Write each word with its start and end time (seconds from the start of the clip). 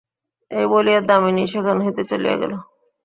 এই 0.51 0.65
বলিয়া 0.71 0.99
দামিনী 1.09 1.43
সেখান 1.53 1.77
হইতে 1.85 2.03
চলিয়া 2.11 2.35
গেল। 2.41 2.53